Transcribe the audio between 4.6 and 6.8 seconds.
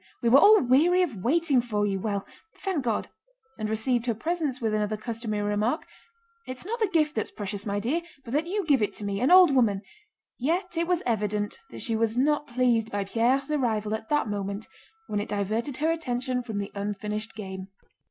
another customary remark: "It's not